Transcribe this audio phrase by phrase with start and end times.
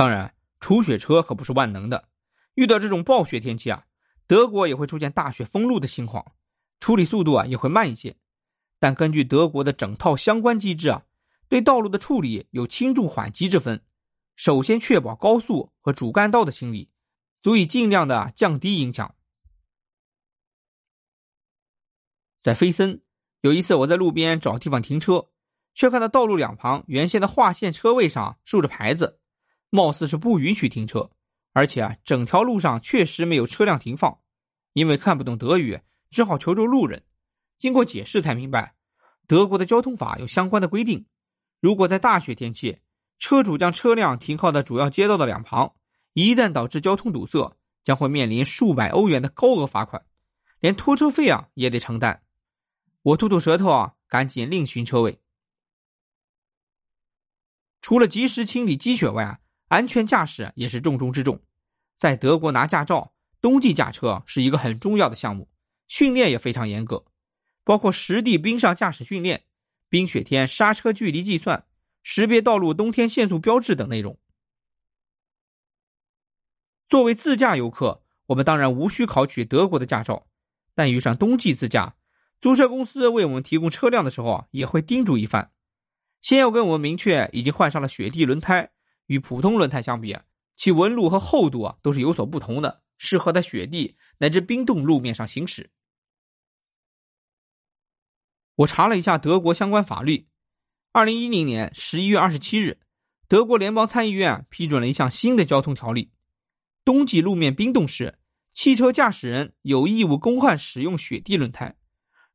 [0.00, 2.08] 当然，除雪车可不是万能的，
[2.54, 3.84] 遇到这种暴雪天气啊，
[4.26, 6.32] 德国也会出现大雪封路的情况，
[6.80, 8.16] 处理速度啊也会慢一些。
[8.78, 11.04] 但根据德国的整套相关机制啊，
[11.50, 13.84] 对道路的处理有轻重缓急之分。
[14.36, 16.90] 首先确保高速和主干道的清理，
[17.42, 19.14] 足以尽量的降低影响。
[22.40, 23.02] 在菲森，
[23.42, 25.28] 有一次我在路边找地方停车，
[25.74, 29.19] 却看到道路两旁原先的划线车位上竖着牌子，
[29.70, 31.10] 貌似是不允许停车，
[31.52, 34.18] 而且啊，整条路上确实没有车辆停放。
[34.72, 35.80] 因为看不懂德语，
[36.10, 37.02] 只好求助路人。
[37.58, 38.76] 经过解释才明白，
[39.26, 41.04] 德国的交通法有相关的规定，
[41.60, 42.78] 如果在大雪天气，
[43.18, 45.74] 车主将车辆停靠在主要街道的两旁，
[46.12, 50.06] 一旦导致交通堵塞，将会面临数百欧元的高额罚款，
[50.60, 52.22] 连拖车费啊也得承担。
[53.02, 55.20] 我吐吐舌头啊，赶紧另寻车位。
[57.82, 59.39] 除了及时清理积雪外啊，
[59.70, 61.40] 安全驾驶也是重中之重。
[61.96, 65.48] 在德国拿驾照，冬季驾车是一个很重要的项目，
[65.86, 67.04] 训练也非常严格。
[67.62, 69.44] 包括实地冰上驾驶训练、
[69.88, 71.66] 冰雪天刹车距离计算、
[72.02, 74.18] 识别道路冬天限速标志等内容。
[76.88, 80.26] 作为自驾游客，我们当然无需考取德国的驾照，
[80.74, 81.94] 但遇上冬季自驾，
[82.40, 85.52] 租车公司为我们提供车辆的时候啊，也会叮嘱一番。
[86.20, 88.72] 先要跟我们明确已经换上了雪地轮胎，
[89.10, 90.16] 与普通轮胎相比，
[90.54, 95.68] 其纹路和厚度啊都是有所不同的，适合在雪地乃至冰冻路面上行驶。
[98.54, 100.28] 我查了一下德国相关法律，
[100.92, 102.78] 二零一零年十一月二十七日，
[103.26, 106.12] 德国联邦参议院批准了一项新的交通条例：
[106.84, 108.16] 冬季路面冰冻时，
[108.52, 111.74] 汽车驾驶人有义务更换使用雪地轮胎。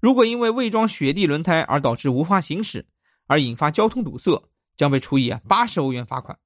[0.00, 2.88] 如果因为未装雪地轮胎而导致无法行驶，
[3.28, 6.36] 而引发交通堵塞，将被处以八十欧元罚款。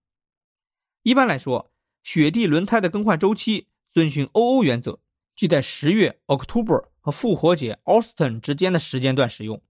[1.08, 5.00] 一般来说，雪地轮胎的更换周期遵循欧欧原则，
[5.34, 9.62] 即在十月 （October） 和复活节 （Austen） 之间的时间段使用。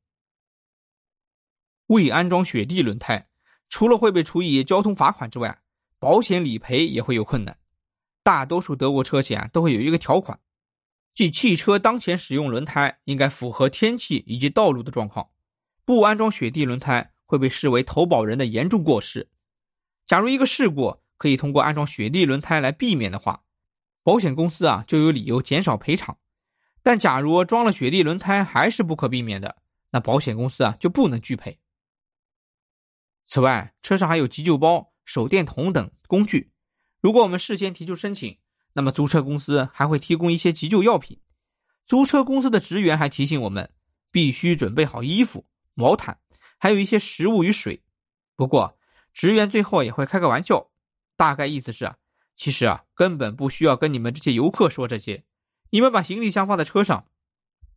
[1.86, 3.28] 未安装雪地轮胎，
[3.68, 5.62] 除了会被处以交通罚款之外，
[6.00, 7.56] 保险理赔也会有困难。
[8.24, 10.40] 大多数德国车险都会有一个条款，
[11.14, 15.30] 即汽车当前使用轮胎应该符合天气以及道路的状况，
[15.84, 19.28] 不安装雪地轮胎会被视为投保人的严重过失。
[20.04, 23.42] 假如一个事故可以通过安装雪地轮胎来避免的话，
[24.02, 26.16] 保险公司啊就有理由减少赔偿。
[26.82, 29.56] 但假如装了雪地轮胎还是不可避免的，
[29.90, 31.58] 那保险公司啊就不能拒赔。
[33.26, 36.52] 此外，车上还有急救包、手电筒等工具。
[37.00, 38.38] 如果我们事先提出申请，
[38.72, 41.20] 那么租车公司还会提供一些急救药品。
[41.84, 43.70] 租车公司的职员还提醒我们，
[44.10, 46.18] 必须准备好衣服、毛毯，
[46.58, 47.82] 还有一些食物与水。
[48.36, 48.78] 不过，
[49.12, 50.70] 职员最后也会开个玩笑，
[51.18, 51.96] 大概意思是啊，
[52.36, 55.24] 其实啊，根本不需要跟你们这些游客说这些。
[55.70, 57.08] 你们把行李箱放在车上，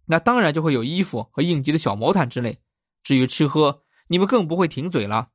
[0.05, 2.61] 那当然就会有衣服和应急的小毛毯之类。
[3.01, 5.31] 至于吃喝，你们更不会停嘴了。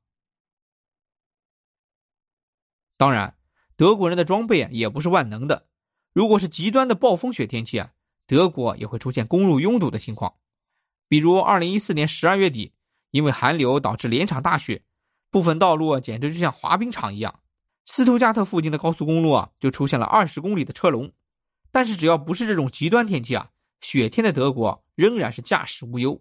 [2.96, 3.36] 当然，
[3.76, 5.66] 德国人的装备啊也不是万能的。
[6.12, 7.90] 如果是极端的暴风雪天气啊，
[8.24, 10.32] 德国也会出现公路拥堵的情况。
[11.08, 12.72] 比如，二零一四年十二月底，
[13.10, 14.84] 因为寒流导致连场大雪，
[15.30, 17.40] 部分道路简直就像滑冰场一样。
[17.86, 21.12] 斯图加特附近的高速公路啊，就出现了二十公里的车龙。
[21.70, 26.20] 但是，只要不是这种极端天气啊，雪天的德国仍然是驾驶无忧。